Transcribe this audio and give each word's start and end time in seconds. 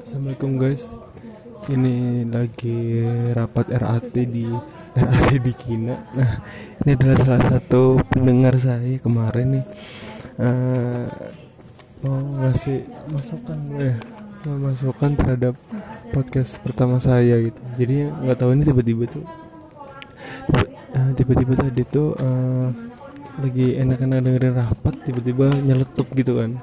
Assalamualaikum 0.00 0.56
guys. 0.56 0.96
Ini 1.68 2.24
lagi 2.32 3.04
rapat 3.36 3.68
RAT 3.68 4.16
di 4.16 4.48
RAT 4.96 5.28
di 5.44 5.52
Kina 5.52 5.92
Nah 6.16 6.40
ini 6.80 6.96
adalah 6.96 7.20
salah 7.20 7.44
satu 7.52 8.00
pendengar 8.08 8.56
saya 8.56 8.96
kemarin 8.96 9.60
nih. 9.60 9.64
Uh, 10.40 11.04
Mau 12.00 12.16
ngasih 12.40 12.80
masukan 13.12 13.60
ya 13.76 14.00
Mau 14.48 14.72
masukan 14.72 15.20
terhadap 15.20 15.60
podcast 16.16 16.64
pertama 16.64 16.96
saya 16.96 17.44
gitu. 17.44 17.60
Jadi 17.76 18.08
nggak 18.08 18.40
tahu 18.40 18.56
ini 18.56 18.64
tiba-tiba 18.64 19.04
tuh 19.12 19.20
eh, 20.96 21.12
Tiba-tiba 21.12 21.60
tadi 21.60 21.84
tuh 21.84 22.16
uh, 22.16 22.93
Lagi 23.42 23.66
enak-enak 23.78 24.18
dengerin 24.22 24.54
rapat 24.54 24.94
Tiba-tiba 25.02 25.50
nyeletuk 25.62 26.08
gitu 26.14 26.38
kan. 26.38 26.58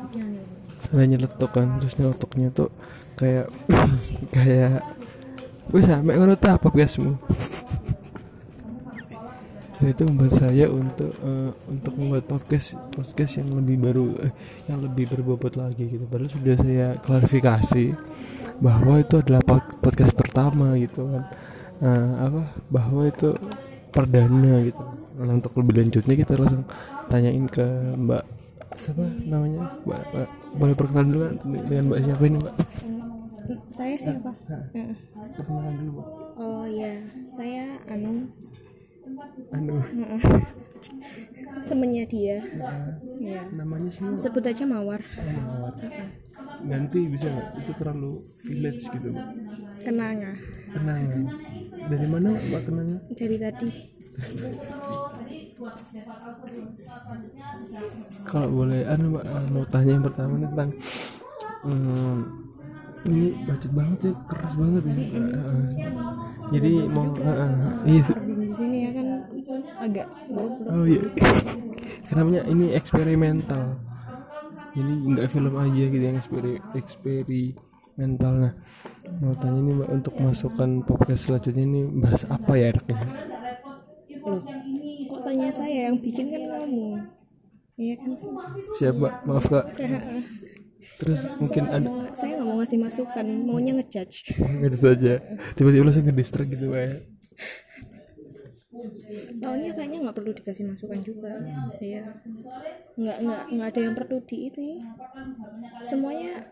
Ada 0.91 1.03
nyeletuk 1.07 1.51
kan 1.51 1.67
terus 1.79 1.95
nyeletuknya 1.95 2.47
tuh 2.51 2.69
kayak 3.15 3.47
kayak 4.35 4.81
wih 5.71 5.85
sampai 5.85 6.17
ngono 6.19 6.35
ta 6.35 6.59
podcastmu 6.59 7.15
dan 9.81 9.97
itu 9.97 10.05
membuat 10.05 10.33
saya 10.37 10.69
untuk 10.69 11.09
uh, 11.25 11.49
untuk 11.65 11.97
membuat 11.97 12.29
podcast 12.29 12.77
podcast 12.93 13.41
yang 13.41 13.49
lebih 13.49 13.81
baru 13.81 14.13
eh, 14.21 14.33
yang 14.69 14.77
lebih 14.85 15.09
berbobot 15.09 15.57
lagi 15.57 15.89
gitu. 15.89 16.05
Padahal 16.05 16.29
sudah 16.29 16.55
saya 16.61 16.87
klarifikasi 17.01 17.85
bahwa 18.61 19.01
itu 19.01 19.17
adalah 19.17 19.41
podcast 19.81 20.13
pertama 20.13 20.77
gitu 20.77 21.09
kan. 21.09 21.23
Uh, 21.81 22.13
apa? 22.29 22.41
Bahwa 22.69 23.09
itu 23.09 23.33
perdana 23.89 24.69
gitu 24.69 24.81
untuk 25.19 25.53
lebih 25.59 25.83
lanjutnya 25.83 26.15
kita 26.15 26.33
langsung 26.39 26.63
tanyain 27.11 27.45
ke 27.49 27.65
Mbak 27.97 28.23
siapa 28.79 29.03
namanya? 29.27 29.77
Mbak, 29.83 30.01
Mbak 30.09 30.29
boleh 30.55 30.75
perkenalan 30.75 31.09
dulu 31.11 31.25
dengan 31.67 31.83
Mbak 31.91 31.99
siapa 32.01 32.23
ini 32.23 32.37
Mbak? 32.39 32.55
Saya 33.71 33.95
siapa? 33.99 34.31
Perkenalan 35.35 35.73
dulu 35.79 35.89
Mbak. 35.99 36.07
Oh 36.39 36.65
ya 36.65 36.93
saya 37.29 37.65
Anu 37.91 38.31
anu 39.51 39.75
temennya 41.67 42.03
dia. 42.07 42.39
Ya 43.19 43.41
namanya 43.53 43.91
siapa? 43.91 44.17
Sebut 44.17 44.43
aja 44.47 44.63
Mawar. 44.63 45.01
Mawar. 45.03 45.75
ganti 46.61 47.09
bisa 47.09 47.25
itu 47.57 47.73
terlalu 47.73 48.21
village 48.45 48.85
gitu 48.87 49.07
Mbak. 49.11 49.27
Kenanga. 49.83 50.33
Kenangan 50.71 51.21
dari 51.89 52.07
mana 52.07 52.29
Mbak 52.37 52.61
kenangan 52.69 52.99
dari 53.17 53.37
tadi 53.41 53.69
kalau 58.25 58.47
boleh 58.49 58.81
anu 58.89 59.21
mau 59.53 59.65
tanya 59.69 59.91
yang 59.97 60.05
pertama 60.05 60.33
nih 60.41 60.49
tentang 60.49 60.71
hmm, 61.65 62.17
ini 63.09 63.27
bacot 63.45 63.71
banget 63.73 63.99
ya 64.09 64.11
keras 64.29 64.53
banget 64.57 64.83
ya 64.85 64.93
jadi 66.51 66.71
mau 66.91 67.07
eh, 67.15 67.49
iya. 67.87 68.03
Di 68.11 68.55
sini 68.59 68.77
ya 68.83 68.91
kan 68.91 69.07
agak 69.79 70.07
oh 70.67 70.83
iya. 70.83 71.03
Kenapa 72.11 72.43
ini 72.43 72.75
eksperimental. 72.75 73.79
Jadi 74.75 74.93
nggak 75.15 75.27
film 75.31 75.53
aja 75.55 75.83
gitu 75.87 76.03
yang 76.03 76.19
eksperi 76.19 76.59
eksperimental. 76.75 78.31
Nah 78.35 78.53
mau 79.23 79.31
tanya 79.39 79.59
ini 79.63 79.71
mbak 79.79 79.89
untuk 79.95 80.13
masukan 80.19 80.83
podcast 80.83 81.31
selanjutnya 81.31 81.63
ini 81.63 81.81
bahas 81.87 82.27
apa 82.27 82.59
ya 82.59 82.75
enaknya 82.75 83.30
loh 84.25 84.43
kok 85.11 85.21
tanya 85.27 85.49
saya 85.51 85.91
yang 85.91 85.97
bikin 85.99 86.31
kan 86.31 86.43
kamu? 86.47 86.87
Iya 87.75 87.95
kan? 87.97 88.11
Siapa? 88.77 89.07
Maaf 89.27 89.45
kak. 89.49 89.65
Terus 91.01 91.21
mungkin 91.41 91.63
ada 91.69 91.89
saya 92.13 92.37
nggak 92.37 92.47
mau 92.47 92.57
ngasih 92.61 92.79
masukan 92.79 93.25
maunya 93.45 93.73
ngejudge. 93.77 94.37
Gitu 94.63 94.77
saja. 94.77 95.13
Tiba-tiba 95.57 95.89
langsung 95.89 96.05
ke 96.05 96.13
distrak 96.13 96.47
gitu 96.49 96.71
pak 96.71 97.11
soalnya 99.41 99.75
kayaknya 99.75 99.99
nggak 100.07 100.15
perlu 100.15 100.31
dikasih 100.31 100.65
masukan 100.69 100.99
juga. 101.03 101.33
Iya. 101.81 102.03
Nggak 102.95 103.17
nggak 103.19 103.41
nggak 103.51 103.67
ada 103.67 103.79
yang 103.83 103.95
perlu 103.97 104.17
di 104.23 104.37
itu 104.47 104.59
ya. 104.61 104.79
semuanya 105.81 106.45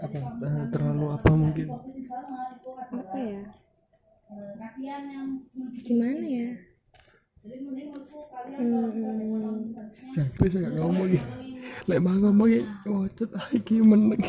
apa? 0.00 0.18
Eh, 0.18 0.64
terlalu 0.72 1.06
apa 1.14 1.30
mungkin? 1.34 1.68
Apa 2.90 3.18
ya 3.18 3.42
gimana 5.80 6.24
ya? 6.26 6.48
Hmm, 8.52 9.72
Jangkrik 10.12 10.48
saya 10.52 10.68
nggak 10.68 10.76
ngomong 10.78 11.08
gitu 11.10 11.30
lek 11.88 11.98
mau 11.98 12.14
ngomong 12.14 12.48
ya 12.52 12.62
wacet 12.86 13.30
iki 13.56 13.82
meneng 13.82 14.22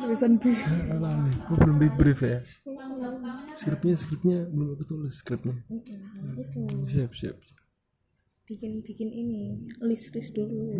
tulisan 0.00 0.40
B 0.40 0.50
Alah 0.90 1.22
nih, 1.22 1.34
gua 1.46 1.56
belum 1.60 1.76
di 1.78 1.88
brief 1.94 2.20
ya. 2.24 2.42
Skripnya 3.54 3.94
skripnya. 3.94 4.48
Belum 4.48 4.74
aku 4.74 4.84
tulis 4.88 5.14
skripnya. 5.20 5.54
Siap 6.88 7.12
siap. 7.14 7.36
Bikin 8.48 8.82
bikin 8.82 9.12
ini 9.12 9.70
list 9.84 10.10
list 10.16 10.34
dulu 10.34 10.74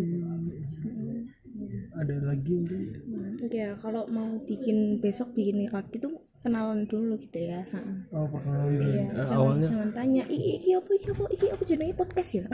ada 1.95 2.15
lagi 2.25 2.51
mungkin? 2.51 3.37
Ya 3.47 3.77
kalau 3.79 4.09
mau 4.11 4.41
bikin 4.43 4.99
besok 4.99 5.31
bikin 5.37 5.69
lagi 5.69 6.01
tuh 6.01 6.19
kenalan 6.41 6.89
dulu 6.89 7.13
gitu 7.17 7.37
ya 7.37 7.61
Ha. 7.69 7.81
oh 8.11 8.25
perkenalan 8.27 8.69
dulu. 8.73 8.89
Iya, 8.89 9.05
Eh, 9.05 9.25
jangan, 9.25 9.37
awalnya? 9.37 9.67
jangan 9.69 9.89
tanya 9.93 10.23
iki 10.27 10.49
iki 10.57 10.69
apa 10.73 10.89
iki 10.97 11.07
apa 11.13 11.23
iki 11.29 11.45
apa 11.49 11.63
jenenge 11.63 11.93
podcast 11.93 12.31
ya? 12.33 12.45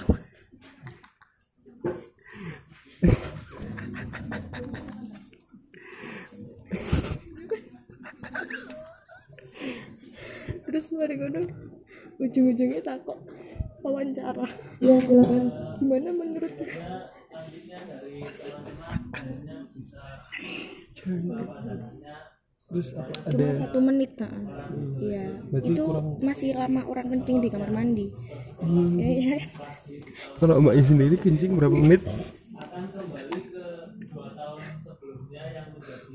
Terus 10.66 10.86
mari 10.94 11.14
ngono 11.18 11.40
ujung-ujungnya 12.24 12.82
takut 12.84 13.18
wawancara. 13.84 14.46
Ya 14.84 14.96
silakan. 15.02 15.46
Gimana 15.80 16.10
menurut 16.12 16.54
terus 22.68 22.92
apa? 22.94 23.12
Cuma 23.32 23.48
ada 23.48 23.56
satu 23.58 23.80
menit 23.80 24.12
nah. 24.20 24.32
iya. 25.00 25.40
Itu 25.56 25.84
kurang- 25.88 26.20
masih 26.20 26.52
lama 26.52 26.82
orang 26.84 27.08
kencing 27.10 27.40
di 27.40 27.48
kamar 27.48 27.72
mandi. 27.72 28.12
Hmm, 28.60 29.00
Iya. 29.00 29.40
kalau 30.36 30.60
mbaknya 30.60 30.84
sendiri 30.84 31.16
kencing 31.16 31.56
berapa 31.56 31.72
menit? 31.74 32.04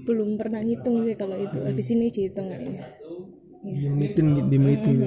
Belum 0.02 0.34
pernah 0.34 0.60
ngitung 0.60 1.06
sih 1.06 1.14
kalau 1.14 1.38
itu. 1.38 1.58
Habis 1.62 1.86
ini 1.94 2.10
dihitung 2.10 2.48
menitin 3.62 4.26
di 4.50 4.58
menitin 4.58 4.98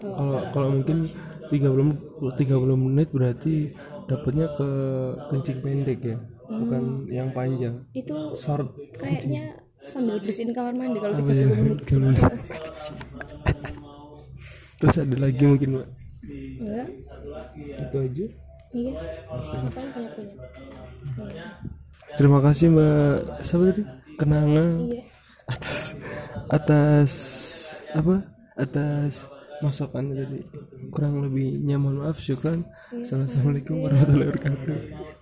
kalau 0.00 0.40
kalau 0.50 0.68
mungkin 0.72 1.12
30 1.52 2.32
30 2.34 2.40
menit 2.74 3.08
berarti 3.12 3.70
dapatnya 4.08 4.48
ke 4.56 4.68
kencing 5.30 5.58
pendek 5.60 6.00
ya? 6.02 6.16
Bukan 6.48 7.06
yang 7.12 7.28
panjang. 7.30 7.84
Itu 7.92 8.32
short 8.34 8.72
kayaknya 8.96 9.67
sambil 9.88 10.20
bersihin 10.20 10.52
kamar 10.52 10.76
mandi 10.76 11.00
kalau 11.00 11.16
30 11.16 11.32
ya 11.32 11.46
menit 11.48 11.80
terus 14.78 14.96
ada 15.02 15.16
lagi 15.18 15.42
mungkin 15.42 15.68
mbak? 15.74 15.88
Enggak. 16.62 16.88
Itu 17.58 17.96
aja. 17.98 18.26
Iya. 18.68 18.92
Apa 19.32 19.78
yang 19.80 19.90
punya 19.90 20.10
punya? 20.14 20.34
Iya. 21.18 21.46
terima 22.14 22.38
kasih 22.38 22.66
mbak. 22.70 23.42
Siapa 23.42 23.62
tadi? 23.74 23.82
Kenangan 24.18 24.70
iya. 24.86 25.02
Atas 25.50 25.98
atas 26.46 27.12
apa? 27.90 28.22
Atas 28.54 29.26
masukannya 29.66 30.14
tadi. 30.14 30.38
Kurang 30.94 31.26
lebih 31.26 31.58
nyaman 31.66 32.06
maaf 32.06 32.22
syukran. 32.22 32.62
Assalamualaikum 32.94 33.82
warahmatullahi 33.82 34.30
wabarakatuh 34.30 35.17